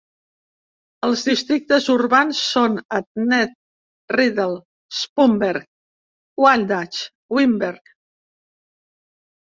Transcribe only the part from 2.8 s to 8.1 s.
Adnet, Riedl, Spumberg, Waidach, Wimberg.